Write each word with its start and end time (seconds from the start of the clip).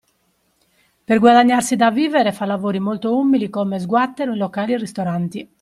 Per 1.05 1.19
guadagnarsi 1.19 1.75
da 1.75 1.91
vivere 1.91 2.31
fa 2.31 2.45
lavori 2.45 2.79
molto 2.79 3.15
umili 3.15 3.51
come 3.51 3.77
sguattero 3.77 4.31
in 4.31 4.37
locali 4.39 4.73
e 4.73 4.77
ristoranti 4.77 5.47